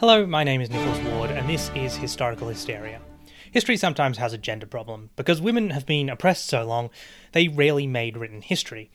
Hello, 0.00 0.24
my 0.24 0.44
name 0.44 0.60
is 0.60 0.70
Nicholas 0.70 1.12
Ward, 1.12 1.32
and 1.32 1.48
this 1.48 1.72
is 1.74 1.96
Historical 1.96 2.46
Hysteria. 2.46 3.00
History 3.50 3.76
sometimes 3.76 4.18
has 4.18 4.32
a 4.32 4.38
gender 4.38 4.64
problem. 4.64 5.10
Because 5.16 5.40
women 5.40 5.70
have 5.70 5.86
been 5.86 6.08
oppressed 6.08 6.46
so 6.46 6.62
long, 6.62 6.90
they 7.32 7.48
rarely 7.48 7.84
made 7.84 8.16
written 8.16 8.40
history. 8.40 8.92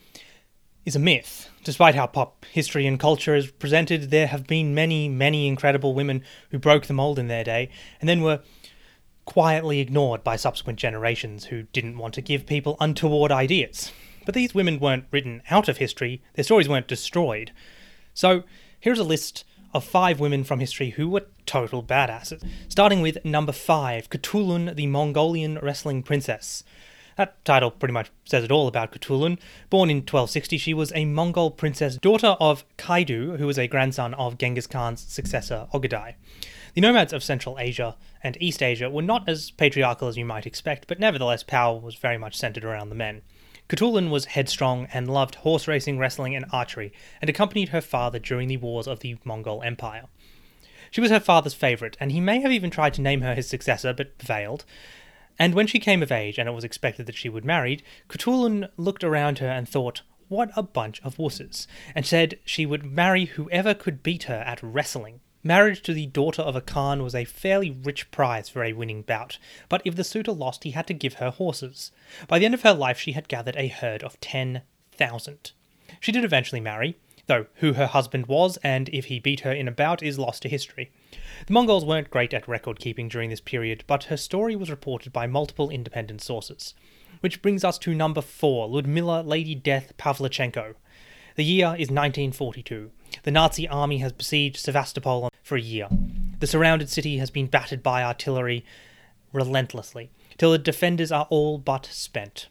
Is 0.86 0.96
a 0.96 1.00
myth. 1.00 1.50
Despite 1.66 1.96
how 1.96 2.08
pop 2.08 2.46
history 2.46 2.88
and 2.88 2.98
culture 2.98 3.36
is 3.36 3.52
presented, 3.52 4.12
there 4.12 4.28
have 4.28 4.48
been 4.48 4.74
many, 4.74 5.10
many 5.10 5.46
incredible 5.46 5.94
women 5.94 6.24
who 6.52 6.58
broke 6.58 6.86
the 6.86 6.94
mold 6.94 7.20
in 7.20 7.28
their 7.28 7.44
day, 7.44 7.70
and 8.00 8.08
then 8.08 8.22
were 8.22 8.40
quietly 9.26 9.82
ignored 9.82 10.24
by 10.24 10.38
subsequent 10.38 10.80
generations 10.80 11.46
who 11.48 11.64
didn't 11.74 11.98
want 11.98 12.14
to 12.14 12.22
give 12.22 12.46
people 12.46 12.78
untoward 12.80 13.30
ideas. 13.30 13.92
But 14.26 14.36
these 14.36 14.56
women 14.56 14.80
weren't 14.80 15.08
written 15.12 15.42
out 15.50 15.68
of 15.68 15.80
history, 15.80 16.22
their 16.36 16.46
stories 16.46 16.70
weren't 16.70 16.88
destroyed. 16.88 17.52
So, 18.14 18.44
here's 18.80 19.00
a 19.00 19.04
list 19.04 19.44
of 19.74 19.84
five 19.84 20.20
women 20.20 20.44
from 20.44 20.60
history 20.60 20.92
who 20.92 21.10
were 21.10 21.26
total 21.46 21.84
badasses. 21.84 22.44
Starting 22.70 23.02
with 23.02 23.24
number 23.26 23.52
five, 23.52 24.10
Kutulun, 24.10 24.76
the 24.76 24.88
Mongolian 24.88 25.60
wrestling 25.62 26.04
princess. 26.04 26.64
That 27.18 27.44
title 27.46 27.70
pretty 27.72 27.94
much 27.94 28.12
says 28.26 28.44
it 28.44 28.52
all 28.52 28.68
about 28.68 28.92
Kutulun. 28.92 29.38
Born 29.70 29.90
in 29.90 29.98
1260, 29.98 30.58
she 30.58 30.74
was 30.74 30.92
a 30.96 31.06
Mongol 31.06 31.52
princess, 31.52 31.98
daughter 31.98 32.36
of 32.40 32.66
Kaidu, 32.78 33.38
who 33.38 33.46
was 33.46 33.60
a 33.60 33.68
grandson 33.68 34.14
of 34.16 34.38
Genghis 34.38 34.68
Khan's 34.68 35.02
successor, 35.02 35.68
Ogadai. 35.74 36.16
The 36.74 36.82
nomads 36.82 37.14
of 37.14 37.24
Central 37.24 37.60
Asia 37.60 37.96
and 38.24 38.36
East 38.40 38.64
Asia 38.64 38.90
were 38.90 39.04
not 39.04 39.30
as 39.30 39.52
patriarchal 39.52 40.08
as 40.08 40.18
you 40.18 40.26
might 40.26 40.48
expect, 40.48 40.88
but 40.88 41.00
nevertheless 41.00 41.44
power 41.44 41.80
was 41.80 41.96
very 41.96 42.18
much 42.18 42.36
centered 42.36 42.66
around 42.66 42.90
the 42.90 42.96
men. 42.96 43.22
Kutulun 43.74 44.12
was 44.12 44.26
headstrong 44.26 44.88
and 44.94 45.10
loved 45.12 45.34
horse 45.34 45.68
racing, 45.68 45.98
wrestling, 45.98 46.36
and 46.36 46.46
archery, 46.52 46.94
and 47.20 47.28
accompanied 47.28 47.70
her 47.70 47.82
father 47.82 48.20
during 48.20 48.48
the 48.48 48.58
wars 48.58 48.88
of 48.88 49.00
the 49.00 49.18
Mongol 49.24 49.64
Empire. 49.64 50.04
She 50.92 51.02
was 51.02 51.10
her 51.10 51.20
father's 51.20 51.56
favourite, 51.56 51.98
and 52.00 52.12
he 52.12 52.22
may 52.22 52.40
have 52.42 52.52
even 52.52 52.70
tried 52.70 52.94
to 52.94 53.02
name 53.02 53.22
her 53.22 53.34
his 53.34 53.50
successor, 53.50 53.92
but 53.92 54.22
failed. 54.22 54.64
And 55.40 55.56
when 55.56 55.66
she 55.66 55.80
came 55.80 56.04
of 56.04 56.12
age 56.12 56.38
and 56.38 56.48
it 56.48 56.52
was 56.52 56.64
expected 56.64 57.08
that 57.08 57.16
she 57.16 57.30
would 57.30 57.46
marry, 57.46 57.84
Kutulun 58.10 58.70
looked 58.78 59.04
around 59.04 59.40
her 59.40 59.50
and 59.50 59.68
thought, 59.68 60.04
what 60.28 60.52
a 60.56 60.62
bunch 60.62 61.02
of 61.02 61.18
wusses, 61.18 61.66
and 61.96 62.06
said 62.06 62.38
she 62.46 62.68
would 62.68 62.86
marry 62.86 63.26
whoever 63.26 63.74
could 63.74 64.04
beat 64.04 64.26
her 64.26 64.44
at 64.46 64.62
wrestling. 64.62 65.20
Marriage 65.46 65.82
to 65.82 65.94
the 65.94 66.06
daughter 66.06 66.42
of 66.42 66.56
a 66.56 66.62
Khan 66.62 67.04
was 67.04 67.14
a 67.14 67.26
fairly 67.26 67.70
rich 67.70 68.10
prize 68.12 68.48
for 68.48 68.64
a 68.64 68.72
winning 68.72 69.02
bout, 69.02 69.38
but 69.68 69.82
if 69.84 69.94
the 69.94 70.04
suitor 70.06 70.32
lost, 70.32 70.64
he 70.64 70.72
had 70.72 70.88
to 70.88 70.94
give 70.94 71.16
her 71.16 71.32
horses. 71.32 71.92
By 72.30 72.40
the 72.40 72.46
end 72.46 72.54
of 72.54 72.62
her 72.62 72.74
life, 72.74 72.98
she 72.98 73.12
had 73.12 73.28
gathered 73.28 73.58
a 73.58 73.68
herd 73.68 74.04
of 74.04 74.18
10,000. 74.22 75.52
She 76.00 76.12
did 76.14 76.24
eventually 76.24 76.62
marry, 76.62 76.96
though 77.28 77.48
who 77.56 77.74
her 77.74 77.88
husband 77.88 78.28
was 78.28 78.56
and 78.64 78.88
if 78.90 79.06
he 79.06 79.20
beat 79.20 79.42
her 79.42 79.52
in 79.52 79.68
a 79.68 79.72
bout 79.72 80.02
is 80.02 80.18
lost 80.18 80.44
to 80.44 80.50
history. 80.50 80.92
The 81.46 81.54
Mongols 81.54 81.84
weren't 81.84 82.10
great 82.10 82.34
at 82.34 82.48
record 82.48 82.80
keeping 82.80 83.10
during 83.10 83.30
this 83.30 83.42
period, 83.42 83.84
but 83.86 84.06
her 84.06 84.18
story 84.18 84.56
was 84.56 84.70
reported 84.70 85.12
by 85.12 85.28
multiple 85.28 85.70
independent 85.70 86.22
sources. 86.22 86.74
Which 87.20 87.42
brings 87.42 87.66
us 87.66 87.78
to 87.80 87.94
number 87.94 88.22
4, 88.22 88.70
Ludmila 88.70 89.24
Lady 89.24 89.56
Death 89.56 89.92
Pavlichenko. 89.98 90.76
The 91.36 91.44
year 91.44 91.68
is 91.68 91.90
1942. 91.90 92.92
The 93.24 93.32
Nazi 93.32 93.68
army 93.68 94.00
has 94.00 94.12
besieged 94.12 94.58
Sevastopol 94.58 95.30
for 95.44 95.56
a 95.56 95.62
year. 95.62 95.88
The 96.40 96.48
surrounded 96.48 96.90
city 96.90 97.18
has 97.18 97.30
been 97.30 97.48
battered 97.48 97.84
by 97.84 98.04
artillery 98.04 98.66
relentlessly, 99.32 100.10
till 100.38 100.52
the 100.52 100.58
defenders 100.58 101.12
are 101.12 101.28
all 101.30 101.58
but 101.58 101.86
spent. 101.86 102.48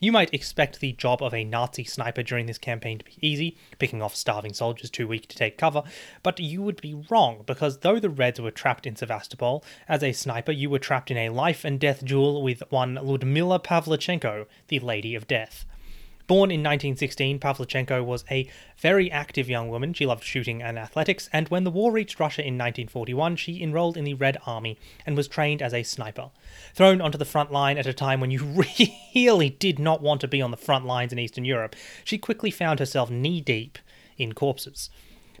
You 0.00 0.12
might 0.12 0.32
expect 0.32 0.78
the 0.78 0.92
job 0.92 1.22
of 1.24 1.34
a 1.34 1.42
Nazi 1.42 1.82
sniper 1.82 2.22
during 2.22 2.46
this 2.46 2.58
campaign 2.58 2.98
to 2.98 3.04
be 3.04 3.18
easy, 3.20 3.56
picking 3.80 4.00
off 4.00 4.14
starving 4.14 4.52
soldiers 4.52 4.90
too 4.90 5.08
weak 5.08 5.26
to 5.26 5.36
take 5.36 5.58
cover, 5.58 5.82
but 6.22 6.38
you 6.38 6.62
would 6.62 6.80
be 6.80 7.04
wrong, 7.10 7.42
because 7.46 7.78
though 7.78 7.98
the 7.98 8.08
Reds 8.08 8.40
were 8.40 8.52
trapped 8.52 8.86
in 8.86 8.94
Sevastopol, 8.94 9.64
as 9.88 10.04
a 10.04 10.12
sniper 10.12 10.52
you 10.52 10.70
were 10.70 10.78
trapped 10.78 11.10
in 11.10 11.16
a 11.16 11.30
life 11.30 11.64
and 11.64 11.80
death 11.80 12.04
duel 12.04 12.42
with 12.42 12.62
one 12.70 12.94
Ludmila 12.94 13.58
Pavlichenko, 13.58 14.46
the 14.68 14.78
Lady 14.78 15.16
of 15.16 15.26
Death. 15.26 15.64
Born 16.28 16.50
in 16.50 16.60
1916, 16.60 17.38
Pavlichenko 17.38 18.04
was 18.04 18.22
a 18.30 18.50
very 18.76 19.10
active 19.10 19.48
young 19.48 19.70
woman. 19.70 19.94
She 19.94 20.04
loved 20.04 20.22
shooting 20.22 20.62
and 20.62 20.78
athletics, 20.78 21.30
and 21.32 21.48
when 21.48 21.64
the 21.64 21.70
war 21.70 21.90
reached 21.90 22.20
Russia 22.20 22.42
in 22.42 22.58
1941, 22.58 23.36
she 23.36 23.62
enrolled 23.62 23.96
in 23.96 24.04
the 24.04 24.12
Red 24.12 24.36
Army 24.44 24.78
and 25.06 25.16
was 25.16 25.26
trained 25.26 25.62
as 25.62 25.72
a 25.72 25.82
sniper. 25.82 26.28
Thrown 26.74 27.00
onto 27.00 27.16
the 27.16 27.24
front 27.24 27.50
line 27.50 27.78
at 27.78 27.86
a 27.86 27.94
time 27.94 28.20
when 28.20 28.30
you 28.30 28.44
really 29.14 29.48
did 29.48 29.78
not 29.78 30.02
want 30.02 30.20
to 30.20 30.28
be 30.28 30.42
on 30.42 30.50
the 30.50 30.58
front 30.58 30.84
lines 30.84 31.14
in 31.14 31.18
Eastern 31.18 31.46
Europe, 31.46 31.74
she 32.04 32.18
quickly 32.18 32.50
found 32.50 32.78
herself 32.78 33.08
knee 33.10 33.40
deep 33.40 33.78
in 34.18 34.34
corpses. 34.34 34.90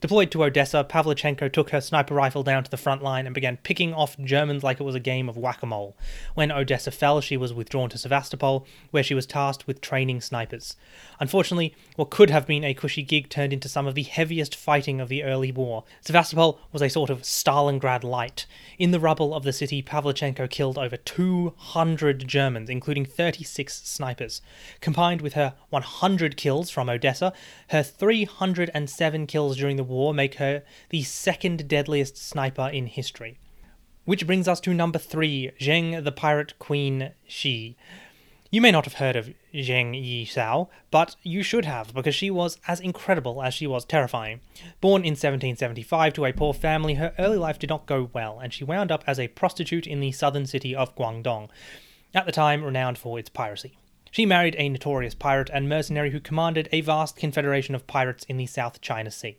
Deployed 0.00 0.30
to 0.30 0.44
Odessa, 0.44 0.84
Pavlichenko 0.88 1.52
took 1.52 1.70
her 1.70 1.80
sniper 1.80 2.14
rifle 2.14 2.44
down 2.44 2.62
to 2.62 2.70
the 2.70 2.76
front 2.76 3.02
line 3.02 3.26
and 3.26 3.34
began 3.34 3.56
picking 3.56 3.92
off 3.92 4.16
Germans 4.18 4.62
like 4.62 4.78
it 4.78 4.84
was 4.84 4.94
a 4.94 5.00
game 5.00 5.28
of 5.28 5.36
whack 5.36 5.60
a 5.60 5.66
mole. 5.66 5.96
When 6.34 6.52
Odessa 6.52 6.92
fell, 6.92 7.20
she 7.20 7.36
was 7.36 7.52
withdrawn 7.52 7.88
to 7.90 7.98
Sevastopol, 7.98 8.64
where 8.92 9.02
she 9.02 9.14
was 9.14 9.26
tasked 9.26 9.66
with 9.66 9.80
training 9.80 10.20
snipers. 10.20 10.76
Unfortunately, 11.18 11.74
what 11.96 12.10
could 12.10 12.30
have 12.30 12.46
been 12.46 12.62
a 12.62 12.74
cushy 12.74 13.02
gig 13.02 13.28
turned 13.28 13.52
into 13.52 13.68
some 13.68 13.88
of 13.88 13.96
the 13.96 14.04
heaviest 14.04 14.54
fighting 14.54 15.00
of 15.00 15.08
the 15.08 15.24
early 15.24 15.50
war. 15.50 15.82
Sevastopol 16.00 16.60
was 16.70 16.80
a 16.80 16.88
sort 16.88 17.10
of 17.10 17.22
Stalingrad 17.22 18.04
light. 18.04 18.46
In 18.78 18.92
the 18.92 19.00
rubble 19.00 19.34
of 19.34 19.42
the 19.42 19.52
city, 19.52 19.82
Pavlichenko 19.82 20.48
killed 20.48 20.78
over 20.78 20.96
200 20.96 22.28
Germans, 22.28 22.70
including 22.70 23.04
36 23.04 23.82
snipers. 23.82 24.40
Combined 24.80 25.22
with 25.22 25.32
her 25.32 25.54
100 25.70 26.36
kills 26.36 26.70
from 26.70 26.88
Odessa, 26.88 27.32
her 27.70 27.82
307 27.82 29.26
kills 29.26 29.56
during 29.56 29.76
the 29.76 29.87
war 29.88 30.14
make 30.14 30.36
her 30.36 30.62
the 30.90 31.02
second 31.02 31.68
deadliest 31.68 32.16
sniper 32.16 32.68
in 32.68 32.86
history. 32.86 33.38
Which 34.04 34.26
brings 34.26 34.48
us 34.48 34.60
to 34.60 34.72
number 34.72 34.98
three, 34.98 35.50
Zheng 35.60 36.02
the 36.02 36.12
Pirate 36.12 36.58
Queen 36.58 37.12
Shi. 37.26 37.76
You 38.50 38.62
may 38.62 38.70
not 38.70 38.86
have 38.86 38.94
heard 38.94 39.16
of 39.16 39.34
Zheng 39.52 39.94
Yi 39.94 40.24
Sao, 40.24 40.70
but 40.90 41.16
you 41.22 41.42
should 41.42 41.66
have, 41.66 41.92
because 41.92 42.14
she 42.14 42.30
was 42.30 42.58
as 42.66 42.80
incredible 42.80 43.42
as 43.42 43.52
she 43.52 43.66
was 43.66 43.84
terrifying. 43.84 44.40
Born 44.80 45.02
in 45.02 45.12
1775 45.12 46.14
to 46.14 46.24
a 46.24 46.32
poor 46.32 46.54
family, 46.54 46.94
her 46.94 47.12
early 47.18 47.36
life 47.36 47.58
did 47.58 47.68
not 47.68 47.84
go 47.84 48.08
well, 48.14 48.38
and 48.38 48.54
she 48.54 48.64
wound 48.64 48.90
up 48.90 49.04
as 49.06 49.20
a 49.20 49.28
prostitute 49.28 49.86
in 49.86 50.00
the 50.00 50.12
southern 50.12 50.46
city 50.46 50.74
of 50.74 50.96
Guangdong, 50.96 51.50
at 52.14 52.24
the 52.24 52.32
time 52.32 52.64
renowned 52.64 52.96
for 52.96 53.18
its 53.18 53.28
piracy. 53.28 53.76
She 54.10 54.24
married 54.24 54.56
a 54.58 54.70
notorious 54.70 55.14
pirate 55.14 55.50
and 55.52 55.68
mercenary 55.68 56.12
who 56.12 56.20
commanded 56.20 56.70
a 56.72 56.80
vast 56.80 57.16
confederation 57.16 57.74
of 57.74 57.86
pirates 57.86 58.24
in 58.30 58.38
the 58.38 58.46
South 58.46 58.80
China 58.80 59.10
Sea. 59.10 59.36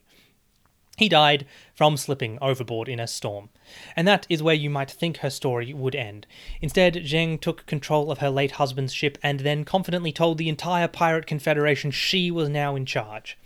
He 1.00 1.08
died 1.08 1.46
from 1.74 1.96
slipping 1.96 2.38
overboard 2.42 2.90
in 2.90 3.00
a 3.00 3.08
storm. 3.08 3.48
And 3.96 4.06
that 4.06 4.28
is 4.28 4.44
where 4.44 4.54
you 4.54 4.70
might 4.70 4.92
think 4.92 5.20
her 5.20 5.30
story 5.30 5.74
would 5.74 5.96
end. 5.96 6.28
Instead, 6.60 6.96
Zheng 6.96 7.40
took 7.40 7.66
control 7.66 8.12
of 8.12 8.18
her 8.18 8.30
late 8.30 8.52
husband's 8.52 8.92
ship 8.92 9.18
and 9.24 9.40
then 9.40 9.64
confidently 9.64 10.12
told 10.12 10.38
the 10.38 10.50
entire 10.50 10.90
pirate 10.90 11.26
confederation 11.26 11.90
she 11.92 12.30
was 12.30 12.50
now 12.50 12.76
in 12.76 12.86
charge. 12.86 13.38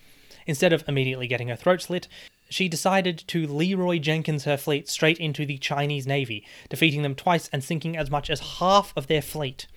Instead 0.47 0.74
of 0.74 0.84
immediately 0.88 1.28
getting 1.28 1.50
her 1.50 1.56
throat 1.56 1.84
slit, 1.84 2.08
she 2.50 2.68
decided 2.68 3.24
to 3.28 3.46
Leroy 3.46 4.00
Jenkins 4.00 4.46
her 4.46 4.58
fleet 4.58 4.90
straight 4.90 5.19
into 5.19 5.46
the 5.46 5.59
Chinese 5.59 6.08
Navy, 6.08 6.44
defeating 6.69 7.03
them 7.03 7.13
twice 7.13 7.52
and 7.53 7.63
sinking 7.63 7.96
as 7.96 8.09
much 8.09 8.31
as 8.31 8.58
half 8.58 8.94
of 8.96 9.06
their 9.06 9.22
fleet. 9.22 9.68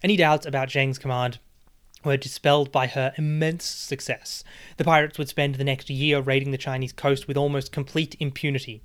Any 0.00 0.16
doubts 0.16 0.46
about 0.46 0.68
Zheng's 0.68 0.96
command 0.98 1.40
were 2.06 2.16
dispelled 2.16 2.72
by 2.72 2.86
her 2.86 3.12
immense 3.18 3.64
success. 3.64 4.42
The 4.78 4.84
pirates 4.84 5.18
would 5.18 5.28
spend 5.28 5.56
the 5.56 5.64
next 5.64 5.90
year 5.90 6.20
raiding 6.20 6.52
the 6.52 6.58
Chinese 6.58 6.92
coast 6.92 7.28
with 7.28 7.36
almost 7.36 7.72
complete 7.72 8.16
impunity. 8.18 8.80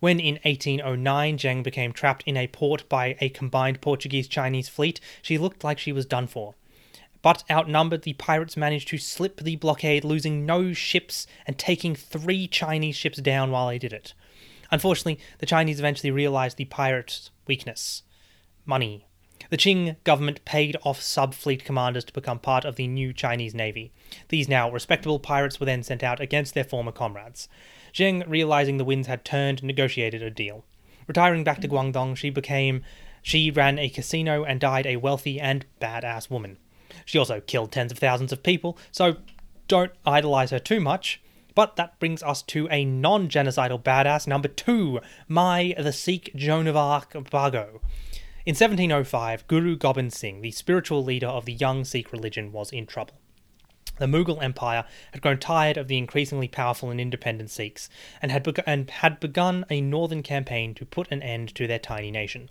When 0.00 0.20
in 0.20 0.38
1809 0.44 1.38
Zheng 1.38 1.62
became 1.62 1.92
trapped 1.92 2.22
in 2.26 2.36
a 2.36 2.48
port 2.48 2.88
by 2.88 3.16
a 3.20 3.28
combined 3.28 3.80
Portuguese 3.80 4.28
Chinese 4.28 4.68
fleet, 4.68 5.00
she 5.22 5.38
looked 5.38 5.64
like 5.64 5.78
she 5.78 5.92
was 5.92 6.04
done 6.04 6.26
for. 6.26 6.54
But 7.22 7.44
outnumbered, 7.50 8.02
the 8.02 8.14
pirates 8.14 8.56
managed 8.56 8.88
to 8.88 8.98
slip 8.98 9.40
the 9.40 9.56
blockade, 9.56 10.04
losing 10.04 10.46
no 10.46 10.72
ships 10.72 11.26
and 11.46 11.58
taking 11.58 11.94
three 11.94 12.48
Chinese 12.48 12.96
ships 12.96 13.18
down 13.18 13.50
while 13.50 13.68
they 13.68 13.78
did 13.78 13.92
it. 13.92 14.14
Unfortunately, 14.70 15.20
the 15.38 15.46
Chinese 15.46 15.78
eventually 15.78 16.10
realized 16.10 16.56
the 16.56 16.64
pirates' 16.64 17.30
weakness 17.46 18.02
money. 18.64 19.06
The 19.50 19.56
Qing 19.56 19.96
government 20.04 20.44
paid 20.44 20.76
off 20.84 21.02
sub 21.02 21.34
fleet 21.34 21.64
commanders 21.64 22.04
to 22.04 22.12
become 22.12 22.38
part 22.38 22.64
of 22.64 22.76
the 22.76 22.86
new 22.86 23.12
Chinese 23.12 23.52
navy. 23.52 23.92
These 24.28 24.48
now 24.48 24.70
respectable 24.70 25.18
pirates 25.18 25.58
were 25.58 25.66
then 25.66 25.82
sent 25.82 26.04
out 26.04 26.20
against 26.20 26.54
their 26.54 26.64
former 26.64 26.92
comrades. 26.92 27.48
Zheng, 27.92 28.22
realizing 28.28 28.76
the 28.76 28.84
winds 28.84 29.08
had 29.08 29.24
turned, 29.24 29.64
negotiated 29.64 30.22
a 30.22 30.30
deal. 30.30 30.64
Retiring 31.08 31.42
back 31.42 31.60
to 31.60 31.68
Guangdong, 31.68 32.16
she 32.16 32.30
became 32.30 32.84
she 33.22 33.50
ran 33.50 33.78
a 33.78 33.88
casino 33.88 34.44
and 34.44 34.60
died 34.60 34.86
a 34.86 34.96
wealthy 34.96 35.40
and 35.40 35.66
badass 35.80 36.30
woman. 36.30 36.56
She 37.04 37.18
also 37.18 37.40
killed 37.40 37.72
tens 37.72 37.90
of 37.90 37.98
thousands 37.98 38.32
of 38.32 38.44
people, 38.44 38.78
so 38.92 39.16
don't 39.66 39.92
idolize 40.06 40.50
her 40.52 40.60
too 40.60 40.80
much. 40.80 41.20
But 41.56 41.74
that 41.74 41.98
brings 41.98 42.22
us 42.22 42.42
to 42.42 42.68
a 42.70 42.84
non 42.84 43.28
genocidal 43.28 43.82
badass 43.82 44.28
number 44.28 44.48
two, 44.48 45.00
Mai 45.26 45.74
the 45.76 45.92
Sikh 45.92 46.30
Joan 46.36 46.68
of 46.68 46.76
Arc 46.76 47.12
Bhago. 47.12 47.80
In 48.46 48.52
1705, 48.52 49.46
Guru 49.48 49.76
Gobind 49.76 50.14
Singh, 50.14 50.40
the 50.40 50.50
spiritual 50.50 51.04
leader 51.04 51.26
of 51.26 51.44
the 51.44 51.52
young 51.52 51.84
Sikh 51.84 52.10
religion, 52.10 52.52
was 52.52 52.72
in 52.72 52.86
trouble. 52.86 53.20
The 53.98 54.06
Mughal 54.06 54.42
Empire 54.42 54.86
had 55.12 55.20
grown 55.20 55.36
tired 55.36 55.76
of 55.76 55.88
the 55.88 55.98
increasingly 55.98 56.48
powerful 56.48 56.90
and 56.90 56.98
independent 56.98 57.50
Sikhs 57.50 57.90
and 58.22 58.32
had, 58.32 58.42
beg- 58.42 58.62
and 58.66 58.88
had 58.88 59.20
begun 59.20 59.66
a 59.68 59.82
northern 59.82 60.22
campaign 60.22 60.74
to 60.76 60.86
put 60.86 61.12
an 61.12 61.22
end 61.22 61.54
to 61.56 61.66
their 61.66 61.78
tiny 61.78 62.10
nation. 62.10 62.50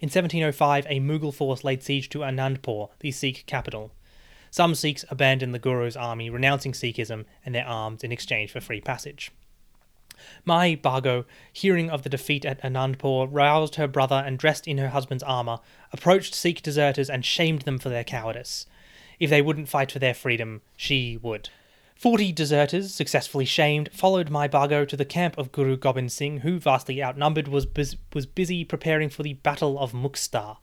In 0.00 0.06
1705, 0.06 0.86
a 0.88 1.00
Mughal 1.00 1.34
force 1.34 1.64
laid 1.64 1.82
siege 1.82 2.08
to 2.08 2.20
Anandpur, 2.20 2.88
the 3.00 3.10
Sikh 3.10 3.44
capital. 3.44 3.92
Some 4.50 4.74
Sikhs 4.74 5.04
abandoned 5.10 5.52
the 5.52 5.58
Guru's 5.58 5.98
army, 5.98 6.30
renouncing 6.30 6.72
Sikhism 6.72 7.26
and 7.44 7.54
their 7.54 7.66
arms 7.66 8.04
in 8.04 8.10
exchange 8.10 8.52
for 8.52 8.62
free 8.62 8.80
passage. 8.80 9.30
Mai 10.44 10.76
Bhago, 10.76 11.24
hearing 11.52 11.90
of 11.90 12.02
the 12.02 12.08
defeat 12.08 12.44
at 12.44 12.62
Anandpur, 12.62 13.28
roused 13.30 13.74
her 13.76 13.88
brother 13.88 14.22
and 14.26 14.38
dressed 14.38 14.66
in 14.66 14.78
her 14.78 14.90
husband's 14.90 15.22
armour, 15.22 15.58
approached 15.92 16.34
Sikh 16.34 16.62
deserters 16.62 17.10
and 17.10 17.24
shamed 17.24 17.62
them 17.62 17.78
for 17.78 17.88
their 17.88 18.04
cowardice. 18.04 18.66
If 19.20 19.30
they 19.30 19.42
wouldn't 19.42 19.68
fight 19.68 19.92
for 19.92 19.98
their 19.98 20.14
freedom, 20.14 20.62
she 20.76 21.18
would. 21.22 21.48
Forty 21.94 22.32
deserters, 22.32 22.92
successfully 22.92 23.44
shamed, 23.44 23.88
followed 23.92 24.28
Mai 24.28 24.48
Bhago 24.48 24.86
to 24.86 24.96
the 24.96 25.04
camp 25.04 25.38
of 25.38 25.52
Guru 25.52 25.76
Gobind 25.76 26.10
Singh, 26.12 26.40
who, 26.40 26.58
vastly 26.58 27.02
outnumbered, 27.02 27.48
was, 27.48 27.66
bus- 27.66 27.96
was 28.12 28.26
busy 28.26 28.64
preparing 28.64 29.08
for 29.08 29.22
the 29.22 29.34
Battle 29.34 29.78
of 29.78 29.92
Muktsar. 29.92 30.58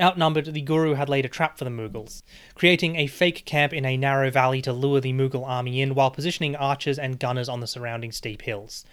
Outnumbered, 0.00 0.52
the 0.54 0.60
Guru 0.60 0.94
had 0.94 1.08
laid 1.08 1.24
a 1.24 1.28
trap 1.28 1.58
for 1.58 1.64
the 1.64 1.70
Mughals, 1.70 2.22
creating 2.54 2.94
a 2.96 3.08
fake 3.08 3.44
camp 3.44 3.72
in 3.72 3.84
a 3.84 3.96
narrow 3.96 4.30
valley 4.30 4.62
to 4.62 4.72
lure 4.72 5.00
the 5.00 5.12
Mughal 5.12 5.46
army 5.46 5.80
in 5.80 5.94
while 5.94 6.10
positioning 6.10 6.54
archers 6.54 6.98
and 6.98 7.18
gunners 7.18 7.48
on 7.48 7.60
the 7.60 7.66
surrounding 7.66 8.12
steep 8.12 8.42
hills. 8.42 8.84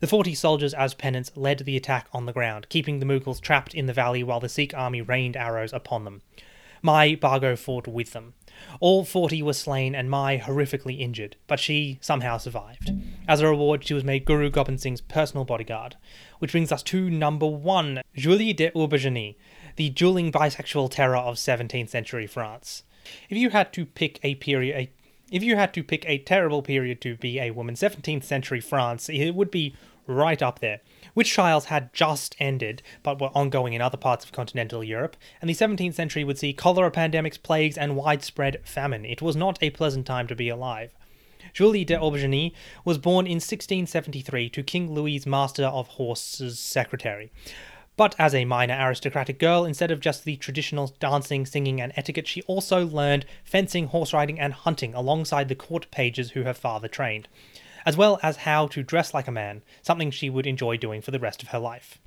The 0.00 0.06
forty 0.06 0.34
soldiers, 0.34 0.72
as 0.72 0.94
penance, 0.94 1.30
led 1.36 1.58
the 1.58 1.76
attack 1.76 2.08
on 2.12 2.26
the 2.26 2.32
ground, 2.32 2.68
keeping 2.70 2.98
the 2.98 3.06
Mughals 3.06 3.40
trapped 3.40 3.74
in 3.74 3.86
the 3.86 3.92
valley 3.92 4.22
while 4.22 4.40
the 4.40 4.48
Sikh 4.48 4.74
army 4.74 5.02
rained 5.02 5.36
arrows 5.36 5.72
upon 5.72 6.04
them. 6.04 6.22
Mai 6.82 7.14
Bhago 7.14 7.56
fought 7.56 7.86
with 7.86 8.12
them. 8.12 8.34
All 8.78 9.04
forty 9.04 9.42
were 9.42 9.52
slain 9.52 9.94
and 9.94 10.10
Mai 10.10 10.38
horrifically 10.38 11.00
injured, 11.00 11.36
but 11.46 11.58
she 11.58 11.98
somehow 12.00 12.36
survived. 12.38 12.92
As 13.26 13.40
a 13.40 13.48
reward, 13.48 13.84
she 13.84 13.94
was 13.94 14.04
made 14.04 14.24
Guru 14.24 14.50
Gobind 14.50 14.80
Singh's 14.80 15.00
personal 15.00 15.44
bodyguard. 15.44 15.96
Which 16.38 16.52
brings 16.52 16.70
us 16.70 16.82
to 16.84 17.08
number 17.08 17.46
one 17.46 18.02
Julie 18.14 18.52
de 18.52 18.70
Aubigny, 18.72 19.36
the 19.76 19.90
dueling 19.90 20.32
bisexual 20.32 20.90
terror 20.90 21.16
of 21.16 21.36
17th 21.36 21.88
century 21.88 22.26
France. 22.26 22.84
If 23.28 23.36
you 23.36 23.50
had 23.50 23.72
to 23.74 23.86
pick 23.86 24.18
a 24.22 24.34
period, 24.36 24.76
a, 24.76 24.90
if 25.30 25.42
you 25.42 25.56
had 25.56 25.74
to 25.74 25.82
pick 25.82 26.04
a 26.06 26.18
terrible 26.18 26.62
period 26.62 27.00
to 27.02 27.16
be 27.16 27.38
a 27.38 27.50
woman, 27.50 27.74
17th 27.74 28.24
century 28.24 28.60
France, 28.60 29.08
it 29.08 29.32
would 29.32 29.50
be 29.50 29.74
right 30.06 30.42
up 30.42 30.58
there. 30.60 30.80
Witch 31.14 31.32
trials 31.32 31.66
had 31.66 31.92
just 31.92 32.34
ended, 32.38 32.82
but 33.02 33.20
were 33.20 33.30
ongoing 33.34 33.72
in 33.72 33.80
other 33.80 33.96
parts 33.96 34.24
of 34.24 34.32
continental 34.32 34.84
Europe, 34.84 35.16
and 35.40 35.48
the 35.48 35.54
17th 35.54 35.94
century 35.94 36.24
would 36.24 36.38
see 36.38 36.52
cholera 36.52 36.90
pandemics, 36.90 37.42
plagues, 37.42 37.78
and 37.78 37.96
widespread 37.96 38.60
famine. 38.64 39.04
It 39.04 39.22
was 39.22 39.36
not 39.36 39.58
a 39.62 39.70
pleasant 39.70 40.06
time 40.06 40.26
to 40.26 40.34
be 40.34 40.48
alive. 40.48 40.92
Julie 41.52 41.84
de 41.84 41.96
Aubigny 41.96 42.52
was 42.84 42.98
born 42.98 43.26
in 43.26 43.36
1673 43.36 44.48
to 44.50 44.62
King 44.62 44.92
Louis's 44.92 45.26
Master 45.26 45.66
of 45.66 45.88
Horse's 45.88 46.58
secretary. 46.58 47.30
But 47.96 48.16
as 48.18 48.34
a 48.34 48.44
minor 48.44 48.76
aristocratic 48.76 49.38
girl, 49.38 49.64
instead 49.64 49.92
of 49.92 50.00
just 50.00 50.24
the 50.24 50.36
traditional 50.36 50.88
dancing, 50.98 51.46
singing, 51.46 51.80
and 51.80 51.92
etiquette, 51.94 52.26
she 52.26 52.42
also 52.42 52.84
learned 52.84 53.24
fencing, 53.44 53.86
horse 53.86 54.12
riding, 54.12 54.40
and 54.40 54.52
hunting 54.52 54.94
alongside 54.94 55.48
the 55.48 55.54
court 55.54 55.88
pages 55.92 56.32
who 56.32 56.42
her 56.42 56.54
father 56.54 56.88
trained, 56.88 57.28
as 57.86 57.96
well 57.96 58.18
as 58.20 58.38
how 58.38 58.66
to 58.66 58.82
dress 58.82 59.14
like 59.14 59.28
a 59.28 59.32
man, 59.32 59.62
something 59.82 60.10
she 60.10 60.28
would 60.28 60.46
enjoy 60.46 60.76
doing 60.76 61.02
for 61.02 61.12
the 61.12 61.20
rest 61.20 61.40
of 61.42 61.50
her 61.50 61.58
life. 61.60 61.98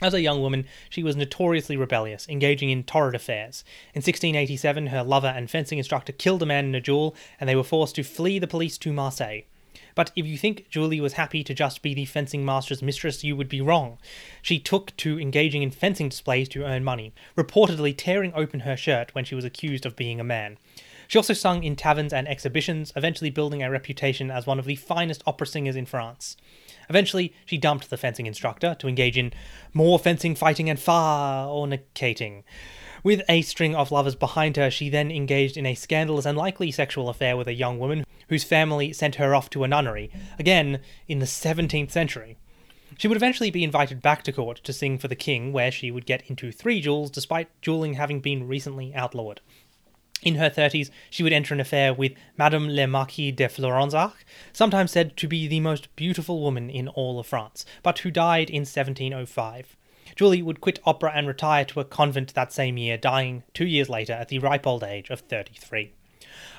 As 0.00 0.14
a 0.14 0.22
young 0.22 0.40
woman, 0.40 0.64
she 0.88 1.02
was 1.02 1.16
notoriously 1.16 1.76
rebellious, 1.76 2.26
engaging 2.28 2.70
in 2.70 2.84
torrid 2.84 3.16
affairs. 3.16 3.64
In 3.94 3.98
1687, 3.98 4.86
her 4.86 5.02
lover 5.02 5.26
and 5.26 5.50
fencing 5.50 5.76
instructor 5.76 6.12
killed 6.12 6.42
a 6.42 6.46
man 6.46 6.66
in 6.66 6.74
a 6.74 6.80
duel, 6.80 7.14
and 7.38 7.48
they 7.48 7.56
were 7.56 7.64
forced 7.64 7.96
to 7.96 8.04
flee 8.04 8.38
the 8.38 8.46
police 8.46 8.78
to 8.78 8.92
Marseille. 8.92 9.42
But 9.98 10.12
if 10.14 10.26
you 10.26 10.38
think 10.38 10.68
Julie 10.70 11.00
was 11.00 11.14
happy 11.14 11.42
to 11.42 11.52
just 11.52 11.82
be 11.82 11.92
the 11.92 12.04
fencing 12.04 12.44
master's 12.44 12.82
mistress, 12.82 13.24
you 13.24 13.34
would 13.34 13.48
be 13.48 13.60
wrong. 13.60 13.98
She 14.40 14.60
took 14.60 14.96
to 14.98 15.18
engaging 15.18 15.64
in 15.64 15.72
fencing 15.72 16.08
displays 16.08 16.48
to 16.50 16.62
earn 16.64 16.84
money, 16.84 17.12
reportedly 17.36 17.96
tearing 17.98 18.32
open 18.36 18.60
her 18.60 18.76
shirt 18.76 19.12
when 19.12 19.24
she 19.24 19.34
was 19.34 19.44
accused 19.44 19.84
of 19.84 19.96
being 19.96 20.20
a 20.20 20.24
man. 20.24 20.56
She 21.08 21.18
also 21.18 21.34
sung 21.34 21.64
in 21.64 21.74
taverns 21.74 22.12
and 22.12 22.28
exhibitions, 22.28 22.92
eventually 22.94 23.30
building 23.30 23.60
a 23.60 23.72
reputation 23.72 24.30
as 24.30 24.46
one 24.46 24.60
of 24.60 24.66
the 24.66 24.76
finest 24.76 25.24
opera 25.26 25.48
singers 25.48 25.74
in 25.74 25.84
France. 25.84 26.36
Eventually, 26.88 27.34
she 27.44 27.58
dumped 27.58 27.90
the 27.90 27.96
fencing 27.96 28.26
instructor 28.26 28.76
to 28.78 28.86
engage 28.86 29.18
in 29.18 29.32
more 29.74 29.98
fencing, 29.98 30.36
fighting, 30.36 30.70
and 30.70 30.78
fornicating. 30.78 32.44
With 33.02 33.22
a 33.28 33.42
string 33.42 33.74
of 33.74 33.90
lovers 33.90 34.14
behind 34.14 34.56
her, 34.58 34.70
she 34.70 34.90
then 34.90 35.10
engaged 35.10 35.56
in 35.56 35.66
a 35.66 35.74
scandalous 35.74 36.24
and 36.24 36.38
likely 36.38 36.70
sexual 36.70 37.08
affair 37.08 37.36
with 37.36 37.48
a 37.48 37.52
young 37.52 37.80
woman 37.80 38.04
whose 38.28 38.44
family 38.44 38.92
sent 38.92 39.16
her 39.16 39.34
off 39.34 39.50
to 39.50 39.64
a 39.64 39.68
nunnery, 39.68 40.10
again 40.38 40.80
in 41.06 41.18
the 41.18 41.26
17th 41.26 41.90
century. 41.90 42.36
She 42.96 43.06
would 43.06 43.16
eventually 43.16 43.50
be 43.50 43.64
invited 43.64 44.02
back 44.02 44.22
to 44.24 44.32
court 44.32 44.60
to 44.64 44.72
sing 44.72 44.98
for 44.98 45.08
the 45.08 45.14
king, 45.14 45.52
where 45.52 45.70
she 45.70 45.90
would 45.90 46.06
get 46.06 46.28
into 46.28 46.50
three 46.50 46.80
duels 46.80 47.10
despite 47.10 47.48
dueling 47.62 47.94
having 47.94 48.20
been 48.20 48.48
recently 48.48 48.94
outlawed. 48.94 49.40
In 50.22 50.34
her 50.34 50.50
30s, 50.50 50.90
she 51.08 51.22
would 51.22 51.32
enter 51.32 51.54
an 51.54 51.60
affair 51.60 51.94
with 51.94 52.12
Madame 52.36 52.68
le 52.68 52.88
Marquis 52.88 53.30
de 53.30 53.48
Florensac, 53.48 54.14
sometimes 54.52 54.90
said 54.90 55.16
to 55.16 55.28
be 55.28 55.46
the 55.46 55.60
most 55.60 55.94
beautiful 55.94 56.40
woman 56.40 56.68
in 56.68 56.88
all 56.88 57.20
of 57.20 57.26
France, 57.26 57.64
but 57.84 58.00
who 58.00 58.10
died 58.10 58.50
in 58.50 58.62
1705. 58.62 59.76
Julie 60.16 60.42
would 60.42 60.60
quit 60.60 60.80
opera 60.84 61.12
and 61.14 61.28
retire 61.28 61.64
to 61.66 61.78
a 61.78 61.84
convent 61.84 62.34
that 62.34 62.52
same 62.52 62.76
year, 62.76 62.96
dying 62.96 63.44
two 63.54 63.66
years 63.66 63.88
later 63.88 64.14
at 64.14 64.28
the 64.28 64.40
ripe 64.40 64.66
old 64.66 64.82
age 64.82 65.10
of 65.10 65.20
33. 65.20 65.92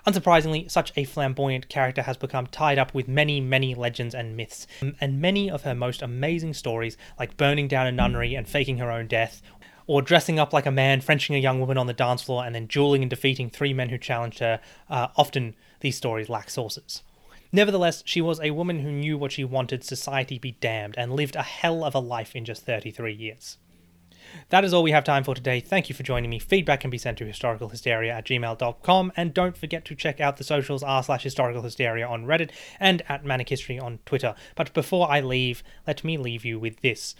Unsurprisingly, 0.05 0.69
such 0.69 0.91
a 0.95 1.03
flamboyant 1.03 1.69
character 1.69 2.01
has 2.01 2.17
become 2.17 2.47
tied 2.47 2.77
up 2.77 2.93
with 2.93 3.07
many, 3.07 3.39
many 3.39 3.75
legends 3.75 4.15
and 4.15 4.35
myths, 4.35 4.67
and 4.99 5.21
many 5.21 5.49
of 5.49 5.63
her 5.63 5.75
most 5.75 6.01
amazing 6.01 6.53
stories, 6.53 6.97
like 7.17 7.37
burning 7.37 7.67
down 7.67 7.87
a 7.87 7.91
nunnery 7.91 8.35
and 8.35 8.47
faking 8.47 8.77
her 8.77 8.91
own 8.91 9.07
death, 9.07 9.41
or 9.87 10.01
dressing 10.01 10.37
up 10.37 10.53
like 10.53 10.65
a 10.65 10.71
man, 10.71 11.01
Frenching 11.01 11.35
a 11.35 11.39
young 11.39 11.59
woman 11.59 11.77
on 11.77 11.87
the 11.87 11.93
dance 11.93 12.21
floor, 12.21 12.45
and 12.45 12.53
then 12.53 12.67
dueling 12.67 13.01
and 13.01 13.09
defeating 13.09 13.49
three 13.49 13.73
men 13.73 13.89
who 13.89 13.97
challenged 13.97 14.39
her, 14.39 14.59
uh, 14.89 15.07
often 15.15 15.55
these 15.79 15.97
stories 15.97 16.29
lack 16.29 16.49
sources. 16.49 17.01
Nevertheless, 17.51 18.03
she 18.05 18.21
was 18.21 18.39
a 18.39 18.51
woman 18.51 18.79
who 18.79 18.91
knew 18.91 19.17
what 19.17 19.31
she 19.31 19.43
wanted 19.43 19.83
society 19.83 20.37
be 20.37 20.51
damned 20.51 20.95
and 20.97 21.15
lived 21.15 21.35
a 21.35 21.41
hell 21.41 21.83
of 21.83 21.95
a 21.95 21.99
life 21.99 22.35
in 22.35 22.45
just 22.45 22.65
33 22.65 23.13
years. 23.13 23.57
That 24.49 24.65
is 24.65 24.73
all 24.73 24.83
we 24.83 24.91
have 24.91 25.03
time 25.03 25.23
for 25.23 25.35
today. 25.35 25.59
Thank 25.59 25.89
you 25.89 25.95
for 25.95 26.03
joining 26.03 26.29
me. 26.29 26.39
Feedback 26.39 26.81
can 26.81 26.89
be 26.89 26.97
sent 26.97 27.17
to 27.19 27.25
historicalhysteria 27.25 28.11
at 28.11 28.25
gmail.com, 28.25 29.11
and 29.15 29.33
don't 29.33 29.57
forget 29.57 29.85
to 29.85 29.95
check 29.95 30.19
out 30.19 30.37
the 30.37 30.43
socials 30.43 30.83
r 30.83 31.03
slash 31.03 31.23
historicalhysteria 31.23 32.09
on 32.09 32.25
Reddit 32.25 32.51
and 32.79 33.01
at 33.07 33.25
Manic 33.25 33.49
History 33.49 33.79
on 33.79 33.99
Twitter. 34.05 34.35
But 34.55 34.73
before 34.73 35.11
I 35.11 35.21
leave, 35.21 35.63
let 35.85 36.03
me 36.03 36.17
leave 36.17 36.45
you 36.45 36.59
with 36.59 36.81
this. 36.81 37.15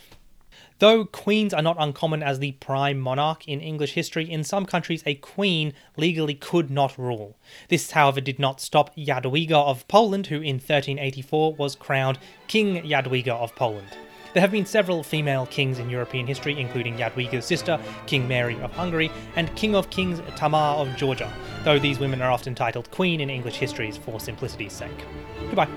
Though 0.80 1.06
queens 1.06 1.54
are 1.54 1.62
not 1.62 1.78
uncommon 1.80 2.24
as 2.24 2.40
the 2.40 2.54
prime 2.54 3.00
monarch 3.00 3.48
in 3.48 3.62
English 3.62 3.94
history, 3.94 4.30
in 4.30 4.44
some 4.44 4.66
countries 4.66 5.04
a 5.06 5.16
queen 5.16 5.74
legally 5.98 6.36
could 6.36 6.72
not 6.72 6.98
rule. 6.98 7.38
This, 7.68 7.92
however, 7.92 8.22
did 8.22 8.40
not 8.40 8.62
stop 8.62 8.96
Jadwiga 8.96 9.52
of 9.52 9.88
Poland, 9.88 10.28
who 10.28 10.42
in 10.42 10.56
1384 10.56 11.56
was 11.56 11.76
crowned 11.76 12.18
King 12.48 12.82
Jadwiga 12.84 13.34
of 13.34 13.56
Poland. 13.56 13.96
There 14.34 14.42
have 14.42 14.52
been 14.52 14.66
several 14.66 15.02
female 15.02 15.48
kings 15.48 15.80
in 15.80 15.90
European 15.90 16.28
history, 16.28 16.60
including 16.60 16.98
Jadwiga's 16.98 17.46
sister, 17.46 17.80
King 18.06 18.28
Mary 18.28 18.60
of 18.62 18.72
Hungary, 18.74 19.10
and 19.36 19.54
King 19.56 19.76
of 19.76 19.90
Kings 19.90 20.22
Tamar 20.36 20.78
of 20.78 20.96
Georgia, 20.96 21.32
though 21.64 21.80
these 21.80 22.00
women 22.00 22.22
are 22.22 22.32
often 22.32 22.54
titled 22.54 22.92
Queen 22.92 23.22
in 23.22 23.30
English 23.30 23.56
histories 23.56 23.98
for 23.98 24.20
simplicity's 24.20 24.74
sake. 24.74 25.06
Goodbye. 25.48 25.68